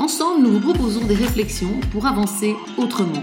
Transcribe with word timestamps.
Ensemble, 0.00 0.44
nous 0.44 0.52
vous 0.52 0.60
proposons 0.60 1.04
des 1.04 1.16
réflexions 1.16 1.80
pour 1.90 2.06
avancer 2.06 2.54
autrement. 2.76 3.22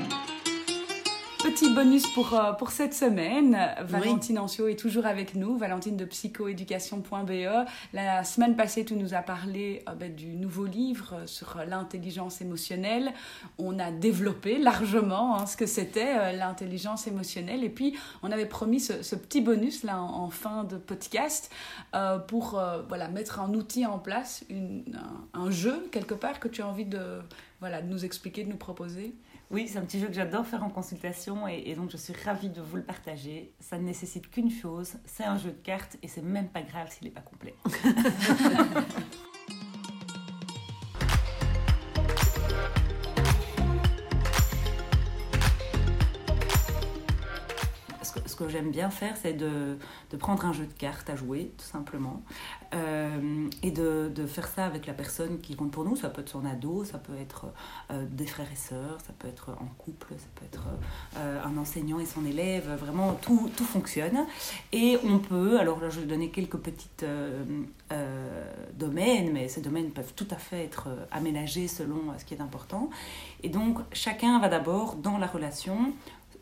Petit 1.56 1.74
bonus 1.74 2.06
pour, 2.08 2.34
euh, 2.34 2.52
pour 2.52 2.72
cette 2.72 2.94
semaine. 2.94 3.58
Valentine 3.80 4.40
Ancio 4.40 4.68
est 4.68 4.78
toujours 4.78 5.06
avec 5.06 5.36
nous, 5.36 5.56
Valentine 5.58 5.96
de 5.96 6.04
psychoéducation.be. 6.04 7.66
La 7.94 8.26
semaine 8.26 8.58
passée, 8.58 8.84
tu 8.84 8.98
nous 8.98 9.14
as 9.14 9.22
parlé 9.22 9.82
euh, 9.88 9.94
ben, 9.94 10.14
du 10.14 10.36
nouveau 10.36 10.66
livre 10.66 11.22
sur 11.28 11.64
l'intelligence 11.66 12.42
émotionnelle. 12.42 13.14
On 13.58 13.80
a 13.80 13.90
développé 13.90 14.58
largement 14.58 15.38
hein, 15.38 15.46
ce 15.46 15.56
que 15.56 15.66
c'était 15.66 16.18
euh, 16.18 16.32
l'intelligence 16.34 17.08
émotionnelle. 17.08 17.64
Et 17.64 17.70
puis, 17.70 17.98
on 18.22 18.34
avait 18.34 18.48
promis 18.48 18.82
ce, 18.82 19.16
petit 19.16 19.40
bonus 19.40 19.86
là 19.86 20.02
en, 20.02 20.30
fin 20.30 20.66
de 20.66 20.76
podcast 20.76 21.50
pour 22.28 22.62
voilà, 22.90 23.08
mettre 23.08 23.40
un 23.40 23.54
outil 23.54 23.86
en 23.86 23.98
place, 23.98 24.44
une, 24.50 24.84
un, 25.34 25.52
jeu 25.52 25.88
quelque 25.94 26.16
part 26.16 26.42
que 26.42 26.50
tu 26.50 26.62
as 26.62 26.68
envie 26.68 26.86
de, 26.86 27.22
voilà, 27.62 27.82
de 27.82 27.88
nous 27.88 28.04
expliquer, 28.04 28.44
de 28.44 28.50
nous 28.50 28.58
proposer. 28.58 29.16
Oui, 29.52 29.68
c'est 29.68 29.78
un 29.78 29.82
petit 29.82 30.00
jeu 30.00 30.08
que 30.08 30.14
j'adore 30.14 30.46
faire 30.46 30.64
en 30.64 30.70
consultation 30.70 31.48
et, 31.48 31.76
donc 31.76 31.92
je 31.92 31.98
suis 31.98 32.14
ravie 32.26 32.50
de 32.50 32.62
vous 32.62 32.78
le 32.78 32.84
partager. 32.84 33.54
Ça 33.60 33.78
ne 33.78 33.84
nécessite 33.84 34.30
qu'une 34.30 34.50
chose, 34.50 34.94
c'est 35.06 35.24
un 35.24 35.38
jeu 35.38 35.52
de 35.52 35.62
cartes 35.62 35.98
et 36.02 36.08
c'est 36.08 36.24
même 36.24 36.50
pas 36.50 36.62
grave 36.62 36.92
s'il 36.92 37.06
n'est 37.08 37.14
pas 37.14 37.22
complet. 37.22 37.56
j'aime 48.56 48.72
bien 48.72 48.90
faire, 48.90 49.18
c'est 49.22 49.34
de, 49.34 49.78
prendre 50.18 50.46
un 50.46 50.54
jeu 50.54 50.66
de 50.66 50.72
cartes 50.72 51.10
à 51.10 51.18
jouer, 51.18 51.52
tout 51.58 51.66
simplement, 51.66 52.22
euh, 52.74 53.50
et 53.64 53.72
de, 53.72 54.12
faire 54.28 54.48
ça 54.48 54.66
avec 54.66 54.88
la 54.88 54.94
personne 54.94 55.40
qui 55.40 55.56
compte 55.56 55.72
pour 55.72 55.84
nous. 55.84 55.98
Ça 55.98 56.10
peut 56.10 56.22
être 56.22 56.30
son 56.30 56.46
ado, 56.46 56.86
ça 56.86 56.98
peut 56.98 57.18
être 57.20 57.48
euh, 57.92 58.06
des 58.10 58.26
frères 58.26 58.50
et 58.52 58.56
sœurs, 58.56 58.98
ça 59.06 59.14
peut 59.20 59.28
être 59.28 59.50
en 59.60 59.68
couple, 59.78 60.14
ça 60.18 60.28
peut 60.36 60.46
être 60.46 60.64
euh, 61.18 61.44
un 61.44 61.58
enseignant 61.58 62.00
et 62.00 62.06
son 62.06 62.26
élève. 62.26 62.74
Vraiment, 62.80 63.14
tout, 63.22 63.50
fonctionne. 63.66 64.26
Et 64.72 64.98
on 65.04 65.20
peut, 65.20 65.60
alors 65.60 65.80
je 65.90 66.00
vais 66.00 66.06
donner 66.06 66.30
quelques 66.30 66.58
petites 66.58 67.06
domaines, 68.74 69.32
mais 69.34 69.48
ces 69.48 69.62
domaines 69.62 69.92
peuvent 69.92 70.14
tout 70.16 70.28
à 70.32 70.38
fait 70.38 70.64
être 70.64 70.88
aménagés 71.12 71.68
selon 71.68 72.14
ce 72.18 72.24
qui 72.24 72.34
est 72.34 72.42
important. 72.42 72.90
Et 73.44 73.50
donc, 73.50 73.80
chacun 73.92 74.40
va 74.40 74.48
d'abord, 74.48 74.96
dans 74.96 75.18
la 75.18 75.28
relation, 75.28 75.94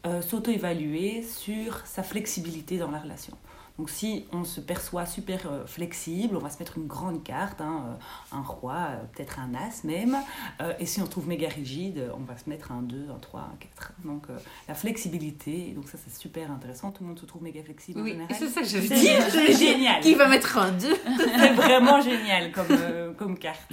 euh, 0.05 0.21
s'auto-évaluer 0.21 1.23
sur 1.23 1.79
sa 1.85 2.03
flexibilité 2.03 2.77
dans 2.77 2.91
la 2.91 2.99
relation. 2.99 3.37
Donc 3.79 3.89
si 3.89 4.25
on 4.33 4.43
se 4.43 4.59
perçoit 4.59 5.05
super 5.05 5.39
euh, 5.49 5.65
flexible, 5.65 6.35
on 6.35 6.39
va 6.39 6.49
se 6.49 6.59
mettre 6.59 6.77
une 6.77 6.87
grande 6.87 7.23
carte, 7.23 7.61
hein, 7.61 7.85
euh, 7.87 8.37
un 8.37 8.41
roi, 8.41 8.89
peut-être 9.13 9.39
un 9.39 9.55
as 9.55 9.85
même. 9.85 10.17
et 10.77 10.85
si 10.85 11.01
on 11.01 11.05
se 11.05 11.09
trouve 11.09 11.29
méga 11.29 11.47
rigide, 11.47 12.11
on 12.15 12.23
va 12.25 12.37
se 12.37 12.49
mettre 12.49 12.73
un 12.73 12.81
2, 12.81 13.07
un 13.15 13.19
3, 13.19 13.39
un 13.39 13.55
4. 13.77 13.93
Donc 14.03 14.27
la 14.67 14.75
flexibilité, 14.75 15.71
donc 15.73 15.87
ça 15.87 15.97
c'est 15.97 16.13
super 16.13 16.51
intéressant. 16.51 16.91
Tout 16.91 17.03
le 17.03 17.07
monde 17.07 17.19
se 17.19 17.25
trouve 17.25 17.41
méga 17.41 17.63
flexible 17.63 18.01
oui, 18.01 18.09
en 18.09 18.13
général. 18.13 18.35
c'est 18.37 18.49
ça 18.49 18.61
que 18.61 18.67
je 18.67 18.77
veux 18.79 18.95
dire. 18.95 19.23
C'est 19.31 19.53
génial. 19.53 20.01
Qui 20.01 20.15
va 20.15 20.27
mettre 20.27 20.57
un 20.57 20.71
2 20.73 20.87
C'est 21.17 21.53
vraiment 21.53 22.01
génial 22.01 22.51
comme, 22.51 23.15
comme 23.17 23.37
carte. 23.37 23.71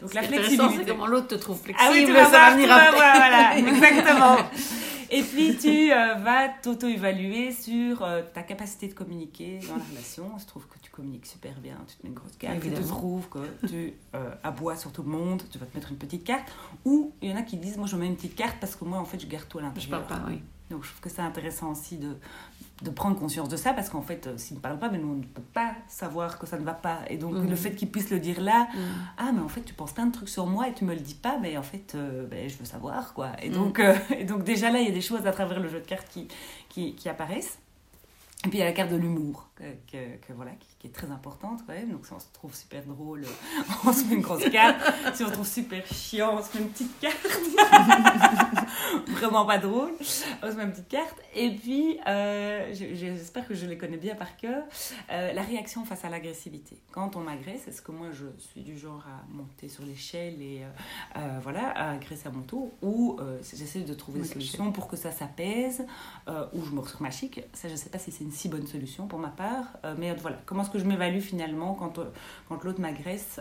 Donc 0.00 0.14
la 0.14 0.22
flexibilité. 0.22 0.76
c'est 0.78 0.86
comment 0.86 1.06
l'autre 1.06 1.26
te 1.26 1.34
trouve 1.34 1.60
flexible. 1.60 1.90
Ah 1.90 1.92
oui, 1.92 2.04
tu 2.06 2.12
vas 2.12 2.28
voir, 2.28 2.52
voilà, 2.56 3.58
exactement. 3.58 4.36
Et 5.14 5.22
puis 5.22 5.56
tu 5.58 5.92
euh, 5.92 6.14
vas 6.14 6.48
t'auto-évaluer 6.48 7.52
sur 7.52 8.02
euh, 8.02 8.22
ta 8.32 8.42
capacité 8.42 8.88
de 8.88 8.94
communiquer 8.94 9.58
dans 9.68 9.76
la 9.76 9.84
relation. 9.84 10.38
Je 10.38 10.46
trouve 10.46 10.66
que 10.66 10.78
tu 10.78 10.90
communiques 10.90 11.26
super 11.26 11.60
bien, 11.60 11.76
tu 11.86 11.96
te 11.96 12.02
mets 12.02 12.08
une 12.08 12.14
grosse 12.14 12.36
carte. 12.38 12.58
Tu 12.60 12.70
trouves 12.84 13.28
que 13.28 13.66
tu 13.66 13.92
euh, 14.14 14.34
aboies 14.42 14.76
sur 14.76 14.90
tout 14.90 15.02
le 15.02 15.10
monde, 15.10 15.42
tu 15.50 15.58
vas 15.58 15.66
te 15.66 15.76
mettre 15.76 15.90
une 15.90 15.98
petite 15.98 16.24
carte. 16.24 16.50
Ou 16.86 17.12
il 17.20 17.30
y 17.30 17.32
en 17.32 17.36
a 17.36 17.42
qui 17.42 17.58
disent, 17.58 17.76
moi 17.76 17.86
je 17.86 17.96
mets 17.96 18.06
une 18.06 18.16
petite 18.16 18.34
carte 18.34 18.56
parce 18.58 18.74
que 18.74 18.86
moi 18.86 18.98
en 18.98 19.04
fait 19.04 19.20
je 19.20 19.26
garde 19.26 19.46
tout 19.48 19.58
à 19.58 19.62
l'intérieur. 19.62 20.00
Je 20.00 20.06
parle 20.06 20.22
pas, 20.22 20.28
oui. 20.30 20.40
Donc 20.72 20.84
je 20.84 20.88
trouve 20.88 21.00
que 21.00 21.10
c'est 21.10 21.22
intéressant 21.22 21.70
aussi 21.70 21.98
de, 21.98 22.16
de 22.82 22.90
prendre 22.90 23.18
conscience 23.18 23.48
de 23.48 23.56
ça 23.56 23.72
parce 23.72 23.88
qu'en 23.88 24.02
fait, 24.02 24.26
euh, 24.26 24.36
s'il 24.36 24.56
ne 24.56 24.62
parle 24.62 24.78
pas, 24.78 24.88
mais 24.88 24.98
nous, 24.98 25.12
on 25.12 25.16
ne 25.16 25.22
peut 25.22 25.42
pas 25.52 25.74
savoir 25.86 26.38
que 26.38 26.46
ça 26.46 26.58
ne 26.58 26.64
va 26.64 26.72
pas. 26.72 27.00
Et 27.08 27.16
donc, 27.16 27.34
le 27.34 27.40
mhm. 27.40 27.56
fait 27.56 27.74
qu'il 27.74 27.90
puisse 27.90 28.10
le 28.10 28.18
dire 28.18 28.40
là, 28.40 28.68
mhm. 28.74 28.82
ah, 29.18 29.30
mais 29.32 29.40
en 29.40 29.48
fait, 29.48 29.62
tu 29.62 29.74
penses 29.74 29.92
plein 29.92 30.06
de 30.06 30.12
trucs 30.12 30.28
sur 30.28 30.46
moi 30.46 30.68
et 30.68 30.72
tu 30.72 30.84
me 30.84 30.94
le 30.94 31.00
dis 31.00 31.14
pas, 31.14 31.38
mais 31.40 31.56
en 31.56 31.62
fait, 31.62 31.94
euh, 31.94 32.26
ben, 32.26 32.48
je 32.48 32.56
veux 32.56 32.64
savoir, 32.64 33.14
quoi. 33.14 33.30
Et, 33.42 33.50
mhm. 33.50 33.54
donc, 33.54 33.78
euh, 33.78 33.94
et 34.18 34.24
donc, 34.24 34.44
déjà 34.44 34.70
là, 34.70 34.80
il 34.80 34.86
y 34.86 34.90
a 34.90 34.94
des 34.94 35.00
choses 35.00 35.26
à 35.26 35.32
travers 35.32 35.60
le 35.60 35.68
jeu 35.68 35.80
de 35.80 35.86
cartes 35.86 36.08
qui, 36.08 36.28
qui, 36.68 36.94
qui 36.94 37.08
apparaissent. 37.08 37.58
Et 38.44 38.48
puis 38.48 38.58
il 38.58 38.60
y 38.60 38.64
a 38.64 38.66
la 38.66 38.72
carte 38.72 38.90
de 38.90 38.96
l'humour, 38.96 39.48
que, 39.54 39.96
que, 39.96 40.32
voilà, 40.32 40.50
qui, 40.80 40.88
est 40.88 40.90
très 40.90 41.08
importante 41.12 41.60
quand 41.64 41.74
même. 41.74 41.90
Donc 41.90 42.04
si 42.04 42.12
on 42.12 42.18
se 42.18 42.26
trouve 42.32 42.52
super 42.52 42.82
drôle, 42.82 43.22
on 43.86 43.92
se 43.92 44.04
met 44.06 44.16
une 44.16 44.20
grosse 44.20 44.48
carte. 44.50 44.80
Si 45.14 45.22
on 45.22 45.28
se 45.28 45.32
trouve 45.32 45.46
super 45.46 45.86
chiant, 45.86 46.38
on 46.38 46.42
se 46.42 46.58
met 46.58 46.64
une 46.64 46.70
petite 46.70 46.98
carte. 46.98 47.24
Vraiment 49.06 49.44
pas 49.44 49.58
drôle, 49.58 49.92
on 50.42 50.50
se 50.50 50.56
met 50.56 50.64
une 50.64 50.72
petite 50.72 50.88
carte. 50.88 51.16
Et 51.34 51.50
puis, 51.50 51.98
euh, 52.06 52.72
j'espère 52.72 53.46
que 53.46 53.54
je 53.54 53.66
les 53.66 53.78
connais 53.78 53.96
bien 53.96 54.14
par 54.14 54.36
cœur, 54.36 54.64
euh, 55.10 55.32
la 55.32 55.42
réaction 55.42 55.84
face 55.84 56.04
à 56.04 56.08
l'agressivité. 56.08 56.78
Quand 56.90 57.16
on 57.16 57.20
m'agresse, 57.20 57.68
est-ce 57.68 57.82
que 57.82 57.92
moi 57.92 58.08
je 58.12 58.26
suis 58.38 58.62
du 58.62 58.78
genre 58.78 59.04
à 59.06 59.32
monter 59.32 59.68
sur 59.68 59.84
l'échelle 59.84 60.40
et 60.40 60.62
euh, 61.16 61.38
voilà, 61.42 61.70
à 61.70 61.92
agresser 61.92 62.28
à 62.28 62.30
mon 62.30 62.42
tour? 62.42 62.72
Ou 62.82 63.18
j'essaie 63.42 63.80
de 63.80 63.94
trouver 63.94 64.20
des 64.20 64.28
solutions 64.28 64.72
pour 64.72 64.88
que 64.88 64.96
ça 64.96 65.10
s'apaise, 65.10 65.84
ou 66.28 66.64
je 66.64 66.70
me 66.70 66.82
sur 66.84 67.00
ma 67.00 67.10
chic. 67.10 67.40
Ça, 67.52 67.68
je 67.68 67.76
sais 67.76 67.90
pas 67.90 67.98
si 67.98 68.10
c'est 68.10 68.24
une 68.24 68.32
si 68.32 68.48
bonne 68.48 68.66
solution 68.66 69.06
pour 69.06 69.18
ma 69.18 69.28
part. 69.28 69.78
Mais 69.98 70.14
voilà, 70.14 70.38
comment 70.44 70.62
est-ce 70.62 70.70
que 70.70 70.78
je 70.78 70.84
m'évalue 70.84 71.20
finalement 71.20 71.74
quand, 71.74 72.00
quand 72.48 72.64
l'autre 72.64 72.80
m'agresse 72.80 73.40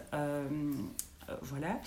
Voilà. 1.41 1.79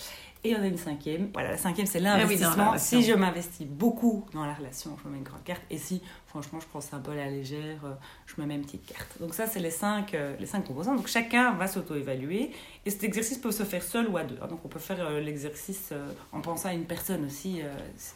Et 0.46 0.54
on 0.54 0.62
a 0.62 0.66
une 0.66 0.76
cinquième. 0.76 1.30
Voilà, 1.32 1.52
la 1.52 1.56
cinquième, 1.56 1.86
c'est 1.86 2.04
ah 2.04 2.18
l'investissement. 2.18 2.76
si 2.76 3.02
je 3.02 3.14
m'investis 3.14 3.66
beaucoup 3.66 4.26
dans 4.34 4.44
la 4.44 4.52
relation, 4.52 4.94
je 5.02 5.08
me 5.08 5.14
mets 5.14 5.18
une 5.18 5.24
grande 5.24 5.42
carte. 5.42 5.62
Et 5.70 5.78
si, 5.78 6.02
franchement, 6.26 6.60
je 6.60 6.66
prends 6.66 6.82
ça 6.82 6.98
un 6.98 7.00
peu 7.00 7.12
à 7.12 7.16
la 7.16 7.30
légère, 7.30 7.82
euh, 7.84 7.94
je 8.26 8.38
me 8.38 8.46
mets 8.46 8.56
une 8.56 8.62
petite 8.62 8.84
carte. 8.84 9.18
Donc 9.20 9.32
ça, 9.32 9.46
c'est 9.46 9.58
les 9.58 9.70
cinq, 9.70 10.12
euh, 10.12 10.36
les 10.38 10.44
cinq 10.44 10.66
composants. 10.66 10.96
Donc 10.96 11.06
chacun 11.06 11.52
va 11.52 11.66
s'auto-évaluer. 11.66 12.50
Et 12.84 12.90
cet 12.90 13.04
exercice 13.04 13.38
peut 13.38 13.52
se 13.52 13.62
faire 13.62 13.82
seul 13.82 14.06
ou 14.06 14.18
à 14.18 14.24
deux. 14.24 14.36
Donc 14.50 14.62
on 14.66 14.68
peut 14.68 14.78
faire 14.78 15.00
euh, 15.00 15.18
l'exercice 15.18 15.94
en 16.30 16.42
pensant 16.42 16.68
à 16.68 16.74
une 16.74 16.84
personne 16.84 17.24
aussi. 17.24 17.62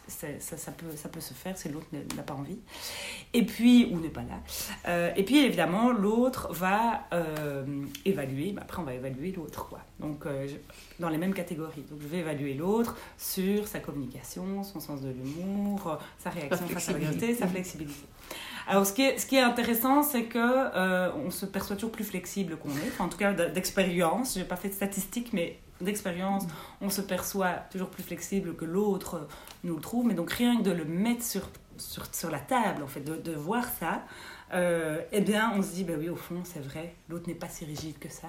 Ça, 0.07 0.27
ça, 0.39 0.71
peut, 0.71 0.95
ça 0.95 1.09
peut 1.09 1.21
se 1.21 1.33
faire 1.33 1.57
si 1.57 1.69
l'autre 1.69 1.87
n'a 2.15 2.21
pas 2.21 2.35
envie. 2.35 2.59
Et 3.33 3.43
puis, 3.43 3.89
ou 3.91 3.99
n'est 3.99 4.09
pas 4.09 4.21
là. 4.21 5.13
et 5.15 5.23
puis, 5.23 5.39
évidemment, 5.39 5.91
l'autre 5.91 6.53
va 6.53 7.07
évaluer. 8.05 8.51
Bah, 8.51 8.61
après, 8.65 8.81
on 8.81 8.85
va 8.85 8.93
évaluer 8.93 9.31
l'autre. 9.31 9.67
quoi. 9.67 9.79
Donc, 9.99 10.27
dans 10.99 11.09
les 11.09 11.17
mêmes 11.17 11.33
catégories. 11.33 11.83
Donc 11.89 12.01
je 12.01 12.07
vais 12.07 12.18
évaluer 12.19 12.53
l'autre 12.53 12.95
sur 13.17 13.67
sa 13.67 13.79
communication, 13.79 14.63
son 14.63 14.79
sens 14.79 15.01
de 15.01 15.09
l'humour, 15.09 15.97
sa 16.17 16.29
réaction 16.29 16.67
face 16.67 16.89
à 16.89 16.93
la 16.93 16.99
vérité, 16.99 17.33
sa 17.35 17.47
flexibilité. 17.47 18.05
Alors, 18.67 18.85
ce 18.85 18.93
qui 18.93 19.01
est, 19.01 19.17
ce 19.17 19.25
qui 19.25 19.35
est 19.35 19.41
intéressant, 19.41 20.03
c'est 20.03 20.25
que 20.25 20.37
euh, 20.37 21.11
on 21.25 21.31
se 21.31 21.47
perçoit 21.47 21.75
toujours 21.75 21.91
plus 21.91 22.03
flexible 22.03 22.55
qu'on 22.57 22.69
est. 22.69 23.01
en 23.01 23.09
tout 23.09 23.17
cas, 23.17 23.33
d'expérience. 23.33 24.35
J'ai 24.35 24.43
pas 24.43 24.57
fait 24.57 24.69
de 24.69 24.75
statistiques, 24.75 25.33
mais 25.33 25.59
d'expérience, 25.81 26.43
on 26.79 26.89
se 26.89 27.01
perçoit 27.01 27.53
toujours 27.71 27.89
plus 27.89 28.03
flexible 28.03 28.55
que 28.55 28.65
l'autre 28.65 29.27
nous 29.63 29.75
le 29.75 29.81
trouve. 29.81 30.05
Mais 30.05 30.13
donc, 30.13 30.31
rien 30.31 30.57
que 30.57 30.61
de 30.61 30.71
le 30.71 30.85
mettre 30.85 31.23
sur, 31.23 31.49
sur, 31.77 32.13
sur 32.13 32.29
la 32.29 32.39
table, 32.39 32.83
en 32.83 32.87
fait, 32.87 33.01
de, 33.01 33.15
de 33.15 33.35
voir 33.35 33.65
ça, 33.79 34.03
euh, 34.53 35.01
eh 35.11 35.21
bien, 35.21 35.51
on 35.55 35.63
se 35.63 35.71
dit, 35.71 35.83
bah 35.83 35.93
oui, 35.97 36.09
au 36.09 36.15
fond, 36.15 36.41
c'est 36.43 36.63
vrai, 36.63 36.93
l'autre 37.09 37.27
n'est 37.27 37.35
pas 37.35 37.49
si 37.49 37.65
rigide 37.65 37.97
que 37.97 38.09
ça 38.09 38.27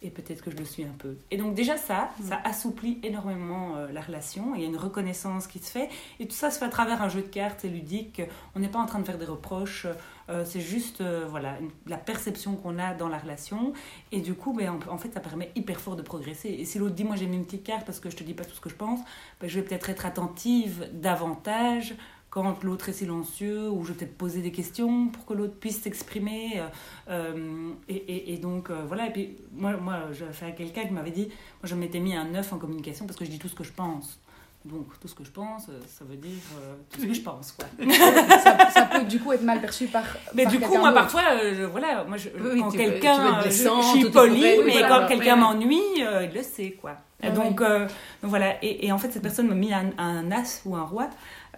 et 0.00 0.10
peut-être 0.10 0.42
que 0.42 0.50
je 0.50 0.56
le 0.56 0.64
suis 0.64 0.84
un 0.84 0.94
peu. 0.98 1.16
Et 1.30 1.36
donc 1.36 1.54
déjà 1.54 1.76
ça, 1.76 2.10
mm. 2.20 2.24
ça 2.24 2.40
assouplit 2.44 2.98
énormément 3.02 3.76
euh, 3.76 3.90
la 3.92 4.00
relation, 4.00 4.54
il 4.54 4.60
y 4.60 4.64
a 4.64 4.66
une 4.66 4.76
reconnaissance 4.76 5.46
qui 5.46 5.58
se 5.58 5.70
fait, 5.70 5.88
et 6.20 6.26
tout 6.26 6.34
ça 6.34 6.50
se 6.50 6.58
fait 6.58 6.66
à 6.66 6.68
travers 6.68 7.02
un 7.02 7.08
jeu 7.08 7.22
de 7.22 7.26
cartes, 7.26 7.60
c'est 7.62 7.68
ludique, 7.68 8.22
on 8.54 8.60
n'est 8.60 8.68
pas 8.68 8.78
en 8.78 8.86
train 8.86 9.00
de 9.00 9.04
faire 9.04 9.18
des 9.18 9.24
reproches, 9.24 9.86
euh, 10.30 10.44
c'est 10.44 10.60
juste 10.60 11.00
euh, 11.00 11.26
voilà, 11.28 11.56
la 11.86 11.96
perception 11.96 12.54
qu'on 12.54 12.78
a 12.78 12.94
dans 12.94 13.08
la 13.08 13.18
relation, 13.18 13.72
et 14.12 14.20
du 14.20 14.34
coup, 14.34 14.52
ben, 14.52 14.78
en, 14.88 14.98
fait, 14.98 15.12
ça 15.12 15.20
permet 15.20 15.50
hyper 15.56 15.80
fort 15.80 15.96
de 15.96 16.02
progresser. 16.02 16.50
Et 16.50 16.64
si 16.64 16.78
l'autre 16.78 16.94
dit, 16.94 17.04
moi 17.04 17.16
j'ai 17.16 17.26
mis 17.26 17.36
une 17.36 17.44
petite 17.44 17.64
carte 17.64 17.84
parce 17.84 17.98
que 17.98 18.10
je 18.10 18.16
te 18.16 18.22
dis 18.22 18.34
pas 18.34 18.44
tout 18.44 18.54
ce 18.54 18.60
que 18.60 18.70
je 18.70 18.76
pense, 18.76 19.00
ben, 19.40 19.48
je 19.48 19.58
vais 19.58 19.66
peut-être 19.66 19.90
être 19.90 20.06
attentive 20.06 20.88
davantage 20.92 21.94
quand 22.42 22.64
l'autre 22.64 22.88
est 22.88 22.92
silencieux, 22.92 23.68
ou 23.70 23.84
je 23.84 23.92
vais 23.92 23.98
peut-être 23.98 24.16
poser 24.16 24.42
des 24.42 24.52
questions 24.52 25.08
pour 25.08 25.24
que 25.26 25.34
l'autre 25.34 25.54
puisse 25.54 25.82
s'exprimer. 25.82 26.60
Euh, 26.60 26.68
euh, 27.10 27.70
et, 27.88 28.34
et, 28.34 28.38
donc, 28.38 28.70
euh, 28.70 28.84
voilà. 28.86 29.06
Et 29.08 29.12
puis, 29.12 29.36
moi, 29.52 29.76
moi 29.76 30.08
j'ai 30.12 30.32
fait 30.32 30.46
à 30.46 30.52
quelqu'un 30.52 30.84
qui 30.84 30.92
m'avait 30.92 31.10
dit, 31.10 31.26
moi, 31.26 31.64
je 31.64 31.74
m'étais 31.74 32.00
mis 32.00 32.14
un 32.14 32.24
9 32.24 32.52
en 32.52 32.58
communication 32.58 33.06
parce 33.06 33.18
que 33.18 33.24
je 33.24 33.30
dis 33.30 33.38
tout 33.38 33.48
ce 33.48 33.54
que 33.54 33.64
je 33.64 33.72
pense. 33.72 34.20
Donc, 34.64 34.86
tout 35.00 35.08
ce 35.08 35.14
que 35.14 35.24
je 35.24 35.30
pense, 35.30 35.66
ça 35.66 36.04
veut 36.04 36.16
dire 36.16 36.42
euh, 36.60 36.74
tout 36.90 37.00
ce 37.00 37.06
que 37.06 37.14
je 37.14 37.20
pense, 37.20 37.52
quoi. 37.52 37.66
ça, 38.42 38.70
ça, 38.70 38.82
peut 38.86 39.04
du 39.04 39.20
coup 39.20 39.32
être 39.32 39.44
mal 39.44 39.60
perçu 39.60 39.86
par. 39.86 40.02
Mais 40.34 40.44
par 40.44 40.52
du 40.52 40.58
coup, 40.60 40.76
moi, 40.76 40.92
parfois, 40.92 41.22
euh, 41.42 41.68
voilà, 41.70 42.04
moi, 42.04 42.16
je, 42.16 42.28
oui, 42.38 42.60
quand 42.60 42.70
quelqu'un, 42.70 43.40
je, 43.44 43.50
je, 43.50 43.98
suis 43.98 44.10
polie, 44.10 44.58
mais 44.64 44.72
voilà, 44.72 44.88
quand 44.88 45.06
quelqu'un 45.06 45.36
m'ennuie, 45.36 45.80
il 45.96 46.30
le 46.34 46.42
sait, 46.42 46.72
quoi. 46.72 46.96
Ah, 47.22 47.30
donc, 47.30 47.60
donc, 47.60 47.90
voilà, 48.22 48.62
et, 48.62 48.92
en 48.92 48.98
fait, 48.98 49.10
cette 49.10 49.22
personne 49.22 49.48
m'a 49.48 49.54
mis 49.54 49.72
un, 49.72 50.30
as 50.30 50.62
ou 50.64 50.76
un 50.76 50.84
roi. 50.84 51.10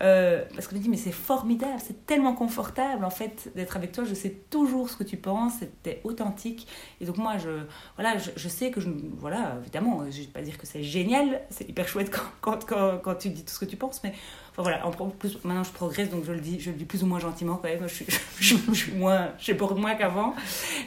Euh, 0.02 0.44
parce 0.54 0.66
qu'on 0.66 0.76
me 0.76 0.80
dit, 0.80 0.88
mais 0.88 0.96
c'est 0.96 1.12
formidable, 1.12 1.78
c'est 1.78 2.06
tellement 2.06 2.32
confortable 2.32 3.04
en 3.04 3.10
fait 3.10 3.52
d'être 3.54 3.76
avec 3.76 3.92
toi. 3.92 4.04
Je 4.04 4.14
sais 4.14 4.30
toujours 4.48 4.88
ce 4.88 4.96
que 4.96 5.04
tu 5.04 5.18
penses, 5.18 5.54
c'était 5.60 6.00
authentique. 6.04 6.66
Et 7.02 7.04
donc, 7.04 7.18
moi, 7.18 7.36
je, 7.36 7.50
voilà, 7.96 8.16
je, 8.16 8.30
je 8.34 8.48
sais 8.48 8.70
que 8.70 8.80
je. 8.80 8.88
Voilà, 9.18 9.56
évidemment, 9.60 10.00
je 10.10 10.20
ne 10.20 10.24
vais 10.24 10.30
pas 10.30 10.40
dire 10.40 10.56
que 10.56 10.66
c'est 10.66 10.82
génial, 10.82 11.42
c'est 11.50 11.68
hyper 11.68 11.86
chouette 11.86 12.10
quand, 12.40 12.64
quand, 12.66 12.98
quand, 13.02 13.14
tu 13.16 13.28
dis 13.28 13.44
tout 13.44 13.52
ce 13.52 13.60
que 13.60 13.66
tu 13.66 13.76
penses, 13.76 14.02
mais 14.02 14.14
enfin, 14.52 14.62
voilà, 14.62 14.86
en 14.86 14.90
plus, 14.90 15.36
maintenant 15.44 15.64
je 15.64 15.72
progresse, 15.72 16.08
donc 16.08 16.24
je 16.24 16.32
le 16.32 16.40
dis, 16.40 16.58
je 16.60 16.70
le 16.70 16.76
dis 16.76 16.86
plus 16.86 17.02
ou 17.02 17.06
moins 17.06 17.18
gentiment 17.18 17.56
quand 17.56 17.68
même. 17.68 17.86
Je 17.86 17.94
suis, 17.94 18.06
je, 18.40 18.56
je 18.68 18.72
suis 18.72 18.92
moins, 18.92 19.32
j'ai 19.38 19.54
peur 19.54 19.76
moins 19.76 19.94
qu'avant. 19.96 20.34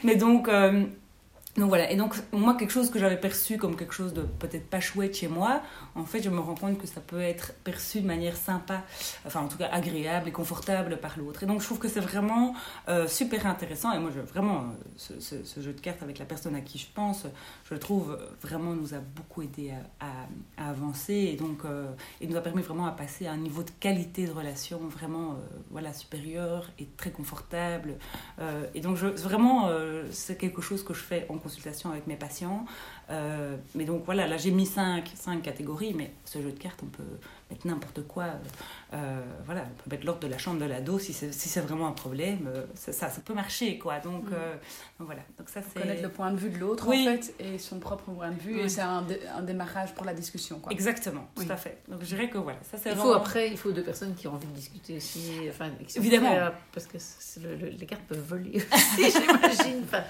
Mais 0.02 0.16
donc. 0.16 0.48
Euh, 0.48 0.86
donc 1.56 1.68
voilà, 1.68 1.90
et 1.90 1.96
donc 1.96 2.14
moi 2.32 2.54
quelque 2.54 2.72
chose 2.72 2.90
que 2.90 2.98
j'avais 2.98 3.18
perçu 3.18 3.58
comme 3.58 3.76
quelque 3.76 3.94
chose 3.94 4.12
de 4.12 4.22
peut-être 4.22 4.68
pas 4.68 4.80
chouette 4.80 5.16
chez 5.16 5.28
moi, 5.28 5.62
en 5.94 6.04
fait 6.04 6.22
je 6.22 6.30
me 6.30 6.40
rends 6.40 6.54
compte 6.54 6.78
que 6.78 6.86
ça 6.86 7.00
peut 7.00 7.20
être 7.20 7.54
perçu 7.62 8.00
de 8.00 8.06
manière 8.06 8.36
sympa, 8.36 8.82
enfin 9.26 9.40
en 9.40 9.48
tout 9.48 9.58
cas 9.58 9.68
agréable 9.70 10.28
et 10.28 10.32
confortable 10.32 10.98
par 10.98 11.18
l'autre. 11.18 11.42
Et 11.44 11.46
donc 11.46 11.60
je 11.60 11.66
trouve 11.66 11.78
que 11.78 11.88
c'est 11.88 12.00
vraiment 12.00 12.54
euh, 12.88 13.06
super 13.06 13.46
intéressant, 13.46 13.92
et 13.92 13.98
moi 13.98 14.10
vraiment 14.10 14.66
ce, 14.96 15.20
ce, 15.20 15.60
jeu 15.60 15.72
de 15.72 15.80
cartes 15.80 16.02
avec 16.02 16.18
la 16.18 16.24
personne 16.24 16.56
à 16.56 16.60
qui 16.60 16.78
je 16.78 16.86
pense, 16.92 17.26
je 17.70 17.74
trouve 17.76 18.18
vraiment 18.42 18.74
nous 18.74 18.94
a 18.94 18.98
beaucoup 18.98 19.42
aidé 19.42 19.72
à, 20.00 20.68
avancer, 20.70 21.14
et 21.14 21.36
donc 21.36 21.64
euh, 21.64 21.86
et 22.20 22.26
nous 22.26 22.36
a 22.36 22.40
permis 22.40 22.62
vraiment 22.62 22.86
à 22.86 22.92
passer 22.92 23.26
à 23.26 23.32
un 23.32 23.36
niveau 23.36 23.62
de 23.62 23.70
qualité 23.80 24.26
de 24.26 24.32
relation 24.32 24.78
vraiment 24.88 25.32
euh, 25.32 25.34
voilà, 25.70 25.92
supérieur 25.92 26.70
et 26.78 26.86
très 26.96 27.10
confortable. 27.10 27.96
Euh, 28.40 28.66
et 28.74 28.80
donc 28.80 28.96
je, 28.96 29.06
vraiment 29.06 29.68
euh, 29.68 30.04
c'est 30.10 30.36
quelque 30.36 30.62
chose 30.62 30.82
que 30.82 30.94
je 30.94 31.00
fais 31.00 31.26
en 31.28 31.38
consultation 31.44 31.90
avec 31.90 32.06
mes 32.06 32.16
patients. 32.16 32.64
Euh, 33.10 33.56
mais 33.74 33.84
donc 33.84 34.04
voilà, 34.04 34.26
là 34.26 34.36
j'ai 34.36 34.50
mis 34.50 34.66
cinq, 34.66 35.12
cinq 35.14 35.42
catégories, 35.42 35.94
mais 35.94 36.12
ce 36.24 36.40
jeu 36.40 36.50
de 36.50 36.58
cartes, 36.58 36.80
on 36.82 36.86
peut 36.86 37.02
mettre 37.50 37.66
n'importe 37.66 38.06
quoi. 38.06 38.26
Euh, 38.92 39.20
voilà, 39.44 39.62
on 39.62 39.82
peut 39.82 39.90
mettre 39.90 40.06
l'ordre 40.06 40.20
de 40.20 40.28
la 40.28 40.38
chambre 40.38 40.60
de 40.60 40.64
l'ado 40.64 40.98
si 40.98 41.12
c'est 41.12 41.32
si 41.32 41.58
vraiment 41.60 41.88
un 41.88 41.92
problème. 41.92 42.48
Euh, 42.48 42.64
ça, 42.74 42.92
ça, 42.92 43.10
ça, 43.10 43.20
peut 43.20 43.34
marcher, 43.34 43.78
quoi. 43.78 43.98
Donc, 43.98 44.24
mm. 44.24 44.34
euh, 44.34 44.54
donc 44.98 45.06
voilà. 45.06 45.22
Donc 45.38 45.48
ça, 45.48 45.60
c'est... 45.62 45.80
Connaître 45.80 46.02
le 46.02 46.08
point 46.08 46.30
de 46.30 46.36
vue 46.36 46.50
de 46.50 46.58
l'autre, 46.58 46.86
oui. 46.88 47.06
en 47.08 47.12
fait, 47.12 47.34
et 47.38 47.58
son 47.58 47.78
propre 47.78 48.10
point 48.10 48.30
de 48.30 48.40
vue, 48.40 48.56
oui. 48.56 48.60
et 48.60 48.68
c'est 48.68 48.80
un, 48.80 49.02
dé 49.02 49.20
un, 49.36 49.42
démarrage 49.42 49.94
pour 49.94 50.06
la 50.06 50.14
discussion, 50.14 50.58
quoi. 50.58 50.72
Exactement, 50.72 51.28
tout 51.34 51.42
oui. 51.42 51.50
à 51.50 51.56
fait. 51.56 51.78
Donc 51.88 52.00
je 52.00 52.06
dirais 52.06 52.28
que 52.28 52.38
voilà, 52.38 52.58
ça 52.62 52.78
c'est 52.78 52.90
Il 52.90 52.96
vraiment... 52.96 53.12
faut 53.12 53.18
après, 53.18 53.48
il 53.48 53.58
faut 53.58 53.72
deux 53.72 53.82
personnes 53.84 54.14
qui 54.14 54.26
ont 54.28 54.34
envie 54.34 54.46
de 54.46 54.52
discuter 54.52 54.96
aussi, 54.96 55.32
enfin, 55.48 55.70
évidemment. 55.96 56.30
Prêts, 56.30 56.52
parce 56.72 56.86
que 56.86 56.98
le, 57.40 57.56
le, 57.56 57.68
les 57.68 57.86
cartes 57.86 58.04
peuvent 58.08 58.24
voler 58.26 58.62
aussi, 58.72 59.10
j'imagine. 59.10 59.82
Enfin, 59.84 60.04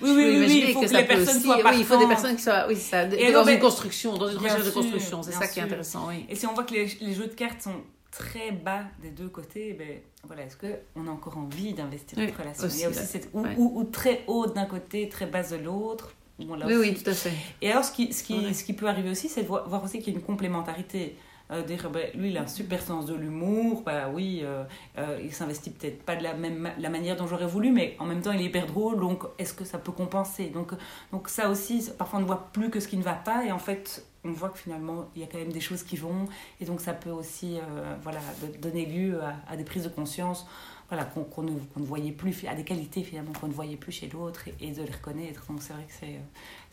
oui, 0.00 0.10
oui, 0.10 0.24
oui, 0.24 0.46
oui, 0.46 0.64
il 0.68 0.72
faut 0.72 0.80
que, 0.80 0.86
que 0.86 0.96
les 0.96 1.04
personnes 1.04 1.36
aussi, 1.36 1.44
soient 1.44 1.56
Oui, 1.56 1.84
des 1.98 2.06
personnes 2.06 2.36
qui 2.36 2.48
oui, 2.68 2.76
ça, 2.76 3.04
et 3.04 3.32
dans 3.32 3.44
une 3.44 3.58
construction, 3.58 4.16
dans 4.16 4.28
une 4.28 4.38
recherche 4.38 4.64
de 4.64 4.70
construction, 4.70 5.22
c'est 5.22 5.32
ça 5.32 5.42
sûr. 5.42 5.50
qui 5.50 5.60
est 5.60 5.62
intéressant, 5.62 6.08
oui. 6.08 6.26
Et 6.28 6.34
si 6.34 6.46
on 6.46 6.54
voit 6.54 6.64
que 6.64 6.74
les, 6.74 6.86
les 7.00 7.14
jeux 7.14 7.26
de 7.26 7.34
cartes 7.34 7.62
sont 7.62 7.80
très 8.10 8.52
bas 8.52 8.84
des 9.02 9.10
deux 9.10 9.28
côtés, 9.28 9.74
ben, 9.74 10.00
voilà, 10.24 10.42
est-ce 10.42 10.56
qu'on 10.56 11.06
a 11.06 11.10
encore 11.10 11.38
envie 11.38 11.74
d'investir 11.74 12.18
oui, 12.18 12.26
notre 12.26 12.38
relation? 12.38 12.66
aussi, 12.66 12.78
Il 12.78 12.82
y 12.82 12.84
a 12.84 12.88
aussi 12.88 12.98
là. 13.00 13.04
cette, 13.04 13.28
ou, 13.32 13.42
ouais. 13.42 13.54
ou, 13.56 13.80
ou, 13.80 13.84
très 13.84 14.24
haut 14.26 14.46
d'un 14.46 14.64
côté, 14.64 15.08
très 15.08 15.26
basse 15.26 15.50
de 15.50 15.56
l'autre. 15.56 16.14
Bon, 16.38 16.56
oui, 16.66 16.74
aussi. 16.74 16.90
oui, 16.90 16.94
tout 16.94 17.10
à 17.10 17.14
fait. 17.14 17.32
Et 17.62 17.70
alors, 17.70 17.84
ce 17.84 17.92
qui, 17.92 18.12
ce 18.12 18.22
qui, 18.22 18.38
ouais. 18.38 18.52
ce 18.52 18.64
qui 18.64 18.74
peut 18.74 18.86
arriver 18.86 19.10
aussi, 19.10 19.28
c'est 19.28 19.42
de 19.42 19.46
voir 19.46 19.82
aussi 19.82 20.00
qu'il 20.00 20.12
y 20.12 20.16
a 20.16 20.18
une 20.18 20.24
complémentarité. 20.24 21.16
Euh, 21.52 21.62
dire 21.62 21.88
ben, 21.90 22.10
lui 22.14 22.30
il 22.30 22.38
a 22.38 22.42
un 22.42 22.46
super 22.48 22.82
sens 22.82 23.06
de 23.06 23.14
l'humour 23.14 23.82
bah 23.82 24.08
oui 24.12 24.40
euh, 24.42 24.64
euh, 24.98 25.20
il 25.22 25.32
s'investit 25.32 25.70
peut-être 25.70 26.02
pas 26.02 26.16
de 26.16 26.24
la 26.24 26.34
même 26.34 26.72
la 26.76 26.90
manière 26.90 27.14
dont 27.14 27.28
j'aurais 27.28 27.46
voulu 27.46 27.70
mais 27.70 27.94
en 28.00 28.04
même 28.04 28.20
temps 28.20 28.32
il 28.32 28.40
est 28.40 28.46
hyper 28.46 28.66
drôle 28.66 28.98
donc 28.98 29.22
est-ce 29.38 29.54
que 29.54 29.64
ça 29.64 29.78
peut 29.78 29.92
compenser? 29.92 30.48
Donc 30.48 30.72
donc 31.12 31.28
ça 31.28 31.48
aussi 31.48 31.88
parfois 31.96 32.18
on 32.18 32.22
ne 32.22 32.26
voit 32.26 32.48
plus 32.52 32.68
que 32.68 32.80
ce 32.80 32.88
qui 32.88 32.96
ne 32.96 33.04
va 33.04 33.12
pas 33.12 33.44
et 33.44 33.52
en 33.52 33.60
fait 33.60 34.04
on 34.24 34.32
voit 34.32 34.48
que 34.48 34.58
finalement 34.58 35.08
il 35.14 35.22
y 35.22 35.24
a 35.24 35.28
quand 35.28 35.38
même 35.38 35.52
des 35.52 35.60
choses 35.60 35.84
qui 35.84 35.94
vont 35.94 36.26
et 36.60 36.64
donc 36.64 36.80
ça 36.80 36.92
peut 36.94 37.10
aussi 37.10 37.60
voilà 38.02 38.18
donner 38.60 38.84
lieu 38.84 39.20
à, 39.48 39.56
des 39.56 39.62
prises 39.62 39.84
de 39.84 39.88
conscience 39.88 40.48
voilà 40.88 41.04
qu'on 41.04 41.24
qu 41.24 41.40
ne, 41.40 41.58
qu 41.58 41.80
ne, 41.80 41.84
voyait 41.84 42.12
plus 42.12 42.46
à 42.46 42.54
des 42.54 42.64
qualités 42.64 43.02
finalement 43.02 43.32
qu'on 43.32 43.48
ne 43.48 43.52
voyait 43.52 43.76
plus 43.76 43.92
chez 43.92 44.08
l'autre 44.08 44.48
et, 44.48 44.54
et, 44.60 44.70
de 44.70 44.82
les 44.82 44.90
reconnaître 44.92 45.44
donc 45.48 45.62
c'est 45.62 45.72
vrai 45.72 45.84
que 45.84 45.92
c'est 45.98 46.20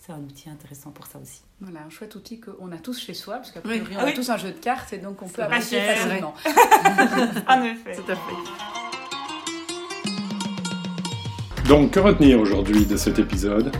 c'est 0.06 0.12
un 0.12 0.20
outil 0.20 0.50
intéressant 0.50 0.92
pour 0.92 1.08
ça 1.08 1.18
aussi. 1.18 1.40
Voilà, 1.62 1.80
un 1.86 1.90
chouette 1.90 2.14
outil 2.16 2.38
qu'on 2.38 2.74
a 2.74 2.78
tous 2.78 3.00
chez 3.00 3.14
soi, 3.14 3.36
parce 3.36 3.52
qu'à 3.52 3.62
priori, 3.62 3.88
oui. 3.92 3.96
on 3.98 4.02
a 4.02 4.06
oui. 4.08 4.14
tous 4.14 4.30
un 4.30 4.36
jeu 4.36 4.50
de 4.50 4.58
cartes 4.58 4.92
et 4.92 4.98
donc 4.98 5.22
on 5.22 5.30
peut 5.30 5.42
appliquer 5.42 5.80
facilement. 5.80 6.34
en 7.48 7.64
effet. 7.64 7.96
Tout 7.96 8.12
à 8.12 8.16
fait. 8.16 8.34
Donc, 11.70 11.92
que 11.92 12.02
retenir 12.02 12.38
aujourd'hui 12.42 12.86
de 12.86 12.98
cet 12.98 13.18
épisode? 13.18 13.72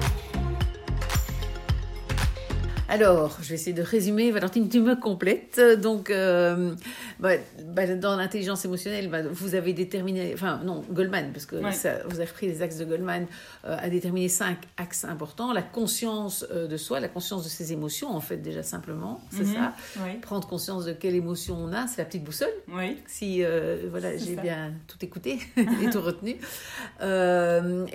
Alors, 2.88 3.40
je 3.42 3.50
vais 3.50 3.56
essayer 3.56 3.74
de 3.74 3.82
résumer. 3.82 4.32
Valentine, 4.32 4.70
tu 4.70 4.80
me 4.80 4.96
complètes. 4.96 5.60
Donc, 5.82 6.10
euh, 6.10 6.74
bah, 7.20 7.32
bah, 7.66 7.88
dans 7.96 8.16
l'intelligence 8.16 8.66
émotionnelle, 8.66 9.10
bah, 9.10 9.22
vous 9.24 9.56
avez 9.56 9.74
déterminé, 9.74 10.32
enfin 10.34 10.62
non, 10.64 10.84
Goldman, 10.92 11.32
parce 11.32 11.46
que 11.46 11.56
ouais. 11.58 11.72
ça, 11.72 12.04
vous 12.06 12.16
avez 12.16 12.26
repris 12.26 12.48
les 12.48 12.62
axes 12.62 12.78
de 12.78 12.86
Goldman, 12.86 13.26
euh, 13.66 13.78
a 13.80 13.90
déterminé 13.90 14.30
cinq 14.30 14.60
axes 14.78 15.06
importants. 15.06 15.54
La 15.54 15.62
conscience 15.62 16.46
euh, 16.52 16.68
de 16.68 16.78
soi, 16.78 17.00
la 17.00 17.08
conscience 17.08 17.44
de 17.44 17.50
ses 17.50 17.74
émotions, 17.74 18.10
en 18.16 18.20
fait, 18.20 18.38
déjà 18.38 18.64
simplement, 18.64 19.22
c'est 19.32 19.44
mm 19.44 19.48
-hmm. 19.48 19.54
ça. 19.54 19.74
Oui. 20.04 20.18
Prendre 20.22 20.48
conscience 20.48 20.86
de 20.86 20.94
quelle 20.94 21.16
émotion 21.16 21.56
on 21.58 21.72
a, 21.74 21.88
c'est 21.88 22.00
la 22.02 22.06
petite 22.06 22.24
boussole. 22.24 22.56
Oui. 22.70 22.98
Si, 23.08 23.44
euh, 23.44 23.88
voilà, 23.90 24.18
j'ai 24.18 24.36
bien 24.36 24.74
tout 24.88 24.98
écouté 25.02 25.40
et 25.84 25.90
tout 25.92 26.02
retenu. 26.02 26.38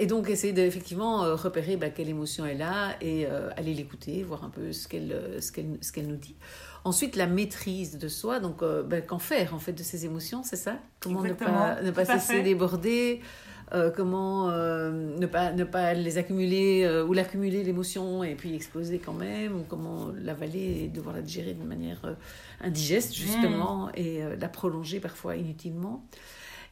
Et 0.03 0.07
donc, 0.07 0.31
essayer 0.31 0.53
de, 0.53 0.63
effectivement, 0.63 1.37
repérer 1.37 1.77
bah, 1.77 1.91
quelle 1.91 2.09
émotion 2.09 2.45
elle 2.47 2.63
a 2.63 2.97
et 3.01 3.27
aller 3.57 3.75
l'écouter, 3.75 4.23
voir 4.23 4.45
un 4.45 4.51
peu 4.51 4.73
ce 4.73 4.87
qu'elle 4.89 5.11
qu'elle 5.53 5.79
ce 5.81 5.91
qu'elle 5.93 6.07
nous 6.07 6.17
dit. 6.17 6.37
Ensuite, 6.89 7.17
la 7.17 7.27
maîtrise 7.27 7.99
de 7.99 8.09
soi, 8.09 8.41
donc 8.41 8.63
euh, 8.63 8.83
ben, 8.83 9.03
qu'en 9.03 9.19
faire 9.19 9.55
en 9.55 9.59
fait 9.59 9.73
de 9.73 9.83
ses 9.83 10.05
émotions, 10.05 10.43
c'est 10.43 10.57
ça? 10.57 10.79
Comment 11.01 11.23
Exactement. 11.23 11.51
ne 11.51 11.75
pas, 11.75 11.83
ne 11.83 11.91
pas 11.91 12.05
se 12.05 12.13
laisser 12.13 12.43
déborder 12.43 13.21
euh, 13.75 13.91
comment 13.91 14.51
euh, 14.51 14.91
ne, 14.91 15.27
pas, 15.27 15.53
ne 15.53 15.65
pas 15.65 15.93
les 15.93 16.17
accumuler 16.17 16.85
euh, 16.85 17.05
ou 17.05 17.13
l'accumuler 17.13 17.63
l'émotion 17.63 18.25
et 18.25 18.35
puis 18.35 18.55
exploser 18.55 18.99
quand 18.99 19.13
même, 19.13 19.57
ou 19.57 19.65
comment 19.69 20.09
l'avaler 20.23 20.85
et 20.85 20.89
devoir 20.89 21.15
la 21.15 21.21
digérer 21.21 21.53
d'une 21.53 21.67
manière 21.67 22.01
indigeste 22.63 23.15
justement 23.15 23.87
mmh. 23.87 23.93
et 23.97 24.23
la 24.41 24.49
prolonger 24.49 25.01
parfois 25.01 25.37
inutilement. 25.37 26.05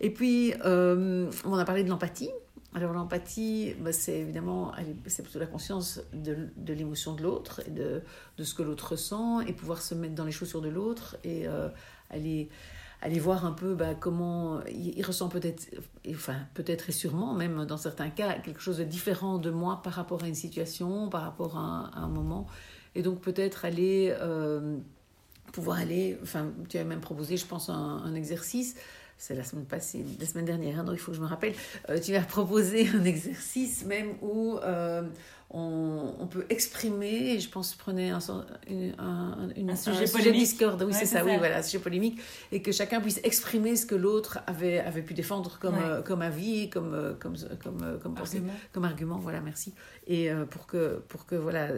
Et 0.00 0.10
puis, 0.10 0.54
on 0.64 1.54
a 1.58 1.64
parlé 1.64 1.84
de 1.84 1.90
l'empathie. 1.90 2.30
Alors 2.74 2.92
l'empathie, 2.92 3.74
bah, 3.80 3.92
c'est 3.92 4.18
évidemment, 4.18 4.72
c'est 5.06 5.22
plutôt 5.22 5.38
la 5.38 5.46
conscience 5.46 6.00
de, 6.12 6.48
de 6.56 6.72
l'émotion 6.74 7.14
de 7.14 7.22
l'autre 7.22 7.62
et 7.66 7.70
de, 7.70 8.02
de, 8.36 8.44
ce 8.44 8.54
que 8.54 8.62
l'autre 8.62 8.92
ressent 8.92 9.40
et 9.40 9.52
pouvoir 9.52 9.80
se 9.80 9.94
mettre 9.94 10.14
dans 10.14 10.24
les 10.24 10.32
chaussures 10.32 10.60
de 10.60 10.68
l'autre 10.68 11.16
et 11.24 11.46
euh, 11.46 11.68
aller, 12.10 12.50
aller 13.00 13.18
voir 13.18 13.46
un 13.46 13.52
peu 13.52 13.74
bah, 13.74 13.94
comment 13.94 14.60
il, 14.66 15.02
ressent 15.04 15.28
peut-être, 15.28 15.68
enfin 16.10 16.36
peut-être 16.54 16.90
et 16.90 16.92
sûrement 16.92 17.32
même 17.34 17.64
dans 17.64 17.78
certains 17.78 18.10
cas, 18.10 18.34
quelque 18.40 18.60
chose 18.60 18.78
de 18.78 18.84
différent 18.84 19.38
de 19.38 19.50
moi 19.50 19.80
par 19.82 19.94
rapport 19.94 20.22
à 20.22 20.28
une 20.28 20.34
situation, 20.34 21.08
par 21.08 21.22
rapport 21.22 21.56
à 21.56 21.90
un, 21.94 22.08
moment. 22.08 22.46
Et 22.94 23.02
donc 23.02 23.20
peut-être 23.20 23.64
aller, 23.64 24.14
euh, 24.20 24.76
pouvoir 25.52 25.78
aller, 25.78 26.18
enfin 26.22 26.52
tu 26.68 26.76
as 26.76 26.84
même 26.84 27.00
proposé, 27.00 27.36
je 27.38 27.46
pense, 27.46 27.70
un 27.70 28.14
exercice 28.14 28.76
c'est 29.18 29.34
la 29.34 29.44
semaine 29.44 29.64
passée, 29.64 30.04
la 30.20 30.26
semaine 30.26 30.44
dernière, 30.44 30.80
hein, 30.80 30.84
donc 30.84 30.96
il 30.96 30.98
faut 30.98 31.10
que 31.10 31.16
je 31.16 31.22
me 31.22 31.26
rappelle, 31.26 31.54
euh, 31.88 31.98
tu 31.98 32.14
as 32.14 32.20
proposé 32.22 32.88
un 32.94 33.04
exercice 33.04 33.84
même 33.86 34.14
où 34.20 34.58
euh, 34.58 35.02
on, 35.48 36.14
on, 36.18 36.26
peut 36.26 36.44
exprimer, 36.50 37.32
et 37.32 37.40
je 37.40 37.48
pense 37.48 37.74
que 37.74 37.78
prenais 37.78 38.10
un, 38.10 38.18
une, 38.68 38.94
un, 38.98 39.48
une, 39.56 39.70
un 39.70 39.76
sujet, 39.76 40.06
sujet 40.06 40.32
discorde, 40.32 40.82
oui 40.82 40.88
ouais, 40.88 40.92
c'est 40.92 41.06
ça, 41.06 41.20
ça, 41.20 41.24
oui, 41.24 41.38
voilà, 41.38 41.62
sujet 41.62 41.78
polémique, 41.82 42.20
et 42.52 42.60
que 42.60 42.72
chacun 42.72 43.00
puisse 43.00 43.20
exprimer 43.24 43.76
ce 43.76 43.86
que 43.86 43.94
l'autre 43.94 44.40
avait, 44.46 44.80
avait 44.80 45.02
pu 45.02 45.14
défendre 45.14 45.58
comme, 45.58 45.76
ouais. 45.76 45.82
euh, 45.82 46.02
comme 46.02 46.20
avis, 46.20 46.68
comme, 46.68 47.16
comme, 47.18 47.36
comme, 47.62 47.98
comme, 48.02 48.16
argument. 48.18 48.52
comme 48.72 48.84
argument, 48.84 49.18
voilà, 49.18 49.40
merci. 49.40 49.72
Et 50.06 50.30
pour, 50.50 50.66
que, 50.66 51.02
pour 51.08 51.26
que 51.26 51.36
voilà, 51.36 51.68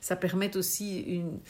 ça 0.00 0.14
permette 0.14 0.56
aussi 0.56 1.00
une 1.00 1.40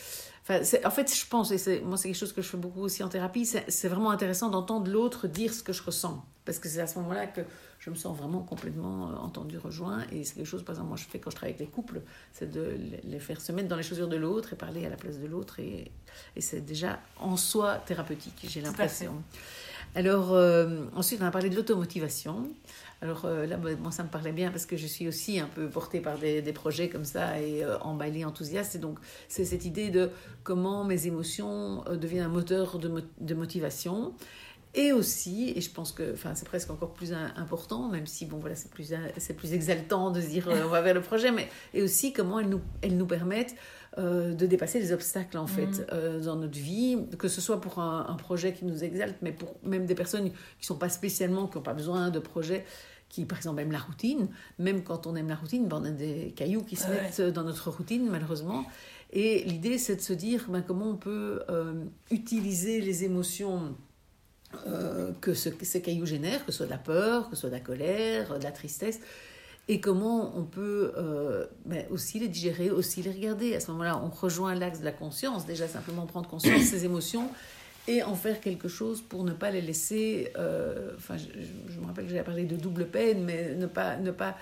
Enfin, 0.42 0.60
en 0.84 0.90
fait, 0.90 1.14
je 1.14 1.26
pense, 1.26 1.52
et 1.52 1.80
moi 1.82 1.96
c'est 1.96 2.08
quelque 2.08 2.18
chose 2.18 2.32
que 2.32 2.42
je 2.42 2.48
fais 2.48 2.56
beaucoup 2.56 2.80
aussi 2.80 3.04
en 3.04 3.08
thérapie, 3.08 3.46
c'est 3.46 3.88
vraiment 3.88 4.10
intéressant 4.10 4.50
d'entendre 4.50 4.90
l'autre 4.90 5.28
dire 5.28 5.54
ce 5.54 5.62
que 5.62 5.72
je 5.72 5.82
ressens. 5.82 6.24
Parce 6.44 6.58
que 6.58 6.68
c'est 6.68 6.80
à 6.80 6.88
ce 6.88 6.98
moment-là 6.98 7.28
que 7.28 7.42
je 7.78 7.90
me 7.90 7.94
sens 7.94 8.16
vraiment 8.16 8.42
complètement 8.42 9.10
euh, 9.10 9.14
entendu, 9.14 9.56
rejoint. 9.58 10.04
Et 10.10 10.24
c'est 10.24 10.34
quelque 10.34 10.46
chose, 10.46 10.64
par 10.64 10.74
exemple, 10.74 10.88
moi 10.88 10.96
je 10.96 11.04
fais 11.04 11.20
quand 11.20 11.30
je 11.30 11.36
travaille 11.36 11.54
avec 11.54 11.66
les 11.66 11.72
couples, 11.72 12.00
c'est 12.32 12.50
de 12.50 12.76
les 13.04 13.20
faire 13.20 13.40
se 13.40 13.52
mettre 13.52 13.68
dans 13.68 13.76
les 13.76 13.84
chaussures 13.84 14.08
de 14.08 14.16
l'autre 14.16 14.52
et 14.52 14.56
parler 14.56 14.84
à 14.84 14.88
la 14.88 14.96
place 14.96 15.20
de 15.20 15.26
l'autre. 15.28 15.60
Et, 15.60 15.92
et 16.34 16.40
c'est 16.40 16.60
déjà 16.60 16.98
en 17.20 17.36
soi 17.36 17.76
thérapeutique, 17.76 18.44
j'ai 18.48 18.60
l'impression. 18.60 19.22
Alors, 19.94 20.32
euh, 20.32 20.84
ensuite, 20.94 21.20
on 21.20 21.26
a 21.26 21.30
parlé 21.30 21.50
de 21.50 21.56
l'automotivation. 21.56 22.48
Alors 23.02 23.24
euh, 23.24 23.46
là, 23.46 23.58
moi, 23.58 23.90
ça 23.90 24.02
me 24.04 24.08
parlait 24.08 24.32
bien 24.32 24.50
parce 24.50 24.64
que 24.64 24.76
je 24.76 24.86
suis 24.86 25.06
aussi 25.06 25.38
un 25.38 25.48
peu 25.48 25.68
portée 25.68 26.00
par 26.00 26.18
des, 26.18 26.40
projets 26.52 26.88
comme 26.88 27.04
ça 27.04 27.40
et 27.40 27.62
euh, 27.62 27.78
emballée, 27.80 28.24
enthousiaste. 28.24 28.76
Et 28.76 28.78
donc, 28.78 28.98
c'est 29.28 29.44
cette 29.44 29.66
idée 29.66 29.90
de 29.90 30.10
comment 30.44 30.84
mes 30.84 31.06
émotions 31.06 31.84
deviennent 31.90 32.24
un 32.24 32.28
moteur 32.28 32.78
de, 32.78 33.34
motivation. 33.34 34.14
Et 34.74 34.94
aussi, 34.94 35.52
et 35.54 35.60
je 35.60 35.70
pense 35.70 35.92
que 35.92 36.14
c'est 36.34 36.46
presque 36.46 36.70
encore 36.70 36.94
plus 36.94 37.12
important, 37.12 37.88
même 37.88 38.06
si 38.06 38.24
bon, 38.24 38.38
voilà, 38.38 38.56
c'est 38.56 38.70
plus, 38.70 38.94
plus 39.36 39.52
exaltant 39.52 40.10
de 40.10 40.18
se 40.22 40.28
dire 40.28 40.48
on 40.50 40.68
va 40.68 40.80
vers 40.80 40.94
le 40.94 41.02
projet, 41.02 41.30
mais 41.30 41.46
et 41.74 41.82
aussi 41.82 42.14
comment 42.14 42.40
elles 42.40 42.48
nous, 42.48 42.62
elles 42.80 42.96
nous 42.96 43.04
permettent 43.04 43.54
euh, 43.98 44.32
de 44.32 44.46
dépasser 44.46 44.80
les 44.80 44.90
obstacles 44.90 45.36
en 45.36 45.46
fait 45.46 45.66
mm. 45.66 45.86
euh, 45.92 46.20
dans 46.24 46.36
notre 46.36 46.58
vie, 46.58 46.96
que 47.18 47.28
ce 47.28 47.42
soit 47.42 47.60
pour 47.60 47.78
un, 47.78 48.14
projet 48.14 48.54
qui 48.54 48.64
nous 48.64 48.84
exalte, 48.84 49.16
mais 49.20 49.32
pour 49.32 49.54
même 49.64 49.84
des 49.84 49.94
personnes 49.94 50.30
qui 50.58 50.66
sont 50.66 50.76
pas 50.76 50.88
spécialement, 50.88 51.46
qui 51.46 51.58
n'ont 51.58 51.62
pas 51.62 51.74
besoin 51.74 52.08
de 52.08 52.18
projets, 52.18 52.64
qui 53.10 53.26
par 53.26 53.36
exemple 53.36 53.60
aiment 53.60 53.72
la 53.72 53.80
routine. 53.80 54.28
Même 54.58 54.82
quand 54.82 55.06
on 55.06 55.14
aime 55.14 55.28
la 55.28 55.34
routine, 55.34 55.68
ben, 55.68 55.82
on 55.82 55.84
a 55.84 55.90
des 55.90 56.32
cailloux 56.34 56.62
qui 56.62 56.76
se 56.76 56.88
mettent 56.88 57.20
dans 57.20 57.44
notre 57.44 57.70
routine 57.70 58.08
malheureusement. 58.08 58.64
Et 59.12 59.44
l'idée 59.44 59.76
c'est 59.76 59.96
de 59.96 60.00
se 60.00 60.14
dire 60.14 60.46
ben, 60.48 60.62
comment 60.66 60.88
on 60.88 60.96
peut 60.96 61.42
euh, 61.50 61.84
utiliser 62.10 62.80
les 62.80 63.04
émotions 63.04 63.76
que 65.22 65.32
ce, 65.32 65.48
ces 65.62 65.80
cailloux 65.82 66.06
génèrent, 66.06 66.44
que 66.44 66.52
ce 66.52 66.58
soit 66.58 66.66
de 66.66 66.70
la 66.70 66.78
peur, 66.78 67.28
que 67.28 67.36
ce 67.36 67.42
soit 67.42 67.50
de 67.50 67.54
la 67.54 67.60
colère, 67.60 68.38
de 68.38 68.44
la 68.44 68.52
tristesse, 68.52 69.00
et 69.68 69.80
comment 69.80 70.36
on 70.36 70.42
peut 70.42 70.92
euh, 70.96 71.46
ben, 71.64 71.86
aussi 71.90 72.18
les 72.18 72.28
digérer, 72.28 72.70
aussi 72.70 73.02
les 73.02 73.12
regarder. 73.12 73.54
À 73.54 73.60
ce 73.60 73.70
moment-là, 73.70 74.00
on 74.02 74.08
rejoint 74.08 74.54
l'axe 74.54 74.80
de 74.80 74.84
la 74.84 74.92
conscience, 74.92 75.46
déjà 75.46 75.68
simplement 75.68 76.06
prendre 76.06 76.28
conscience 76.28 76.60
de 76.60 76.64
ses 76.64 76.84
émotions 76.84 77.30
et 77.88 78.02
en 78.02 78.14
faire 78.14 78.40
quelque 78.40 78.68
chose 78.68 79.02
pour 79.02 79.24
ne 79.24 79.32
pas 79.32 79.50
les 79.50 79.60
laisser. 79.60 80.32
Euh, 80.36 80.90
enfin, 80.96 81.16
je, 81.16 81.80
me 81.80 81.86
rappelle 81.86 82.04
que 82.04 82.10
j'avais 82.10 82.24
parlé 82.24 82.44
de 82.44 82.56
double 82.56 82.86
peine, 82.86 83.24
mais 83.24 83.54
ne 83.54 83.66
pas, 83.66 83.96
ne 83.96 84.10
pas 84.10 84.36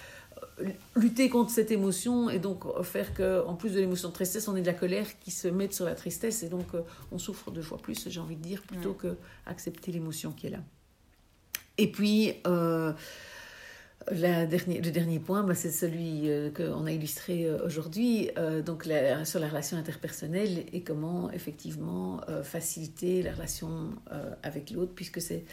euh, 0.60 0.64
lutter 0.96 1.28
contre 1.28 1.50
cette 1.50 1.70
émotion 1.70 2.30
et 2.30 2.38
donc 2.38 2.64
faire 2.82 3.12
qu'en 3.12 3.54
plus 3.54 3.72
de 3.74 3.80
l'émotion 3.80 4.08
de 4.08 4.14
tristesse, 4.14 4.48
on 4.48 4.56
ait 4.56 4.62
de 4.62 4.66
la 4.66 4.74
colère 4.74 5.06
qui 5.20 5.30
se 5.30 5.48
mette 5.48 5.74
sur 5.74 5.84
la 5.84 5.94
tristesse 5.94 6.42
et 6.42 6.48
donc 6.48 6.68
on 7.12 7.18
souffre 7.18 7.50
deux 7.50 7.62
fois 7.62 7.76
plus, 7.76 8.08
j'ai 8.08 8.20
envie 8.20 8.36
de 8.36 8.42
dire, 8.42 8.62
plutôt 8.62 8.94
que 8.94 9.16
accepter 9.44 9.92
l'émotion 9.92 10.32
qui 10.32 10.46
est 10.46 10.50
là. 10.50 10.60
Et 11.76 11.92
puis, 11.92 12.34
le 14.08 14.90
dernier 14.90 15.18
point, 15.18 15.42
bah, 15.42 15.54
c'est 15.54 15.70
celui 15.70 16.30
euh, 16.30 16.50
qu'on 16.50 16.86
a 16.86 16.92
illustré 16.92 17.44
euh, 17.44 17.64
aujourd'hui, 17.64 18.30
euh, 18.38 18.62
donc 18.62 18.88
sur 19.24 19.40
la 19.40 19.48
relation 19.48 19.76
interpersonnelle 19.76 20.64
et 20.72 20.82
comment 20.82 21.30
effectivement 21.30 22.20
faciliter 22.42 23.22
la 23.22 23.32
relation 23.32 23.90
avec 24.42 24.70
l'autre, 24.70 24.92
puisque 24.94 25.20
c'est 25.20 25.44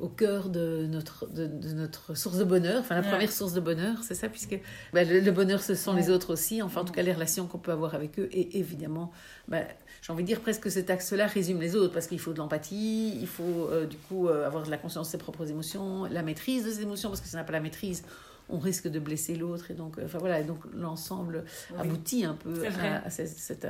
au 0.00 0.08
cœur 0.08 0.48
de 0.48 0.86
notre, 0.88 1.26
de, 1.28 1.46
notre 1.72 2.14
source 2.14 2.38
de 2.38 2.44
bonheur, 2.44 2.80
enfin 2.80 2.94
la 2.94 3.02
première 3.02 3.30
source 3.30 3.52
de 3.52 3.60
bonheur, 3.60 3.98
c'est 4.02 4.14
ça, 4.14 4.28
puisque 4.28 4.58
bah, 4.92 5.04
le, 5.04 5.30
bonheur, 5.30 5.62
ce 5.62 5.74
sont 5.74 5.94
les 5.94 6.10
autres 6.10 6.32
aussi, 6.32 6.62
enfin 6.62 6.80
en 6.80 6.84
tout 6.84 6.92
cas 6.92 7.02
les 7.02 7.12
relations 7.12 7.46
qu'on 7.46 7.58
peut 7.58 7.72
avoir 7.72 7.94
avec 7.94 8.18
eux, 8.18 8.28
et 8.32 8.58
évidemment, 8.58 9.12
bah, 9.46 9.62
j'ai 10.02 10.12
envie 10.12 10.22
de 10.22 10.28
dire 10.28 10.40
presque 10.40 10.70
cet 10.70 10.90
axe-là 10.90 11.26
résume 11.26 11.60
les 11.60 11.76
autres, 11.76 11.92
parce 11.92 12.06
qu'il 12.06 12.20
faut 12.20 12.32
de 12.32 12.38
l'empathie, 12.38 13.18
il 13.20 13.26
faut 13.26 13.68
du 13.88 13.96
coup 13.96 14.28
avoir 14.28 14.64
de 14.64 14.70
la 14.70 14.78
conscience 14.78 15.08
de 15.08 15.12
ses 15.12 15.18
propres 15.18 15.50
émotions, 15.50 16.04
la 16.06 16.22
maîtrise 16.22 16.64
de 16.64 16.70
ses 16.70 16.82
émotions, 16.82 17.10
parce 17.10 17.20
que 17.20 17.28
si 17.28 17.34
on 17.34 17.38
n'a 17.38 17.44
pas 17.44 17.52
la 17.52 17.60
maîtrise, 17.60 18.04
on 18.48 18.58
risque 18.58 18.88
de 18.88 18.98
blesser 18.98 19.36
l'autre. 19.36 19.70
Et 19.70 19.74
donc, 19.74 19.98
euh, 19.98 20.04
enfin 20.04 20.18
voilà, 20.18 20.42
donc 20.42 20.58
l'ensemble 20.74 21.44
aboutit 21.78 22.24
un 22.24 22.34
peu 22.34 22.66
à, 22.66 23.10
cette, 23.10 23.28
cette, 23.28 23.66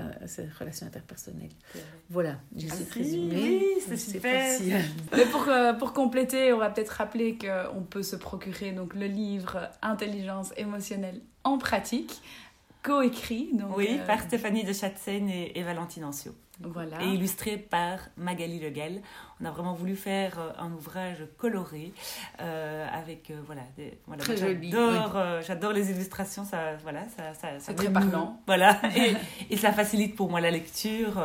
relation 0.58 0.86
interpersonnelle. 0.86 1.50
Voilà, 2.10 2.36
j'essaie 2.56 2.84
de 2.84 2.92
résumer. 2.92 3.34
Oui, 3.34 3.66
c'est 3.86 3.96
super. 3.96 4.60
Mais 5.16 5.26
pour, 5.26 5.48
euh, 5.48 5.72
pour 5.72 5.92
compléter, 5.92 6.52
on 6.52 6.58
va 6.58 6.70
peut-être 6.70 6.90
rappeler 6.90 7.38
qu'on 7.38 7.82
peut 7.82 8.02
se 8.02 8.16
procurer 8.16 8.72
donc, 8.72 8.94
le 8.94 9.06
livre 9.06 9.68
Intelligence 9.82 10.52
émotionnelle 10.56 11.20
en 11.44 11.58
pratique, 11.58 12.20
coécrit. 12.82 13.50
Donc, 13.54 13.76
oui, 13.76 13.98
par 14.06 14.18
euh, 14.18 14.26
Stéphanie 14.26 14.64
de 14.64 14.72
Chatzen 14.72 15.28
et, 15.28 15.58
et 15.58 15.62
Valentine 15.62 16.04
Ancio. 16.04 16.32
Voilà. 16.60 17.02
Et 17.02 17.14
illustré 17.14 17.56
par 17.56 17.98
Magali 18.16 18.58
Legal. 18.58 19.00
On 19.40 19.44
a 19.44 19.50
vraiment 19.52 19.74
voulu 19.74 19.94
faire 19.94 20.36
euh, 20.40 20.50
un 20.58 20.72
ouvrage 20.72 21.18
coloré 21.36 21.92
euh, 22.40 22.86
avec 22.92 23.30
euh, 23.30 23.34
voilà, 23.46 23.62
des, 23.76 23.96
voilà 24.08 24.24
très 24.24 24.36
joli. 24.36 24.72
J'adore, 24.72 25.22
j'adore 25.46 25.72
les 25.72 25.90
illustrations, 25.92 26.44
ça 26.44 26.74
voilà, 26.82 27.02
ça, 27.16 27.34
ça, 27.34 27.48
c'est 27.60 27.74
très 27.74 27.90
parlant. 27.90 28.40
Voilà, 28.46 28.80
et, 28.96 29.14
et, 29.50 29.56
ça 29.56 29.72
facilite 29.72 30.16
pour 30.16 30.28
moi 30.28 30.40
la 30.40 30.50
lecture. 30.50 31.22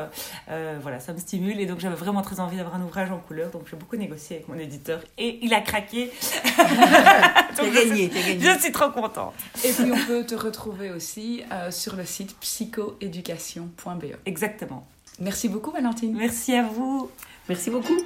voilà, 0.81 0.99
ça 0.99 1.13
me 1.13 1.17
stimule 1.17 1.59
et 1.59 1.65
donc 1.65 1.79
j'avais 1.79 1.95
vraiment 1.95 2.21
très 2.21 2.39
envie 2.39 2.57
d'avoir 2.57 2.75
un 2.75 2.83
ouvrage 2.83 3.09
en 3.09 3.17
couleur. 3.17 3.49
Donc 3.49 3.63
j'ai 3.69 3.77
beaucoup 3.77 3.97
négocié 3.97 4.37
avec 4.37 4.47
mon 4.47 4.59
éditeur 4.59 5.01
et 5.17 5.39
il 5.41 5.53
a 5.55 5.61
craqué. 5.61 6.11
t'as 6.55 7.69
gagné, 7.69 8.09
t'as 8.09 8.21
gagné. 8.21 8.39
Je 8.39 8.59
suis 8.59 8.71
trop 8.71 8.91
contente. 8.91 9.33
Et 9.65 9.71
puis 9.71 9.91
on 9.91 10.05
peut 10.05 10.23
te 10.23 10.35
retrouver 10.35 10.91
aussi 10.91 11.41
sur 11.71 11.95
le 11.95 12.05
site 12.05 12.37
psychoéducation.be. 12.39 14.17
Exactement. 14.27 14.85
Merci 15.19 15.49
beaucoup 15.49 15.71
Valentine. 15.71 16.15
Merci 16.15 16.53
à 16.53 16.63
vous. 16.63 17.09
Merci 17.49 17.69
beaucoup. 17.69 17.97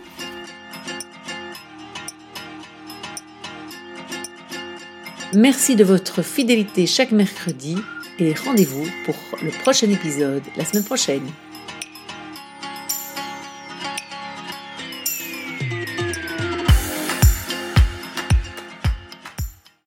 Merci 5.34 5.76
de 5.76 5.84
votre 5.84 6.22
fidélité 6.22 6.86
chaque 6.86 7.12
mercredi 7.12 7.76
et 8.18 8.34
rendez-vous 8.34 8.88
pour 9.06 9.16
le 9.42 9.52
prochain 9.52 9.90
épisode 9.90 10.44
la 10.56 10.66
semaine 10.66 10.86
prochaine. 10.86 11.28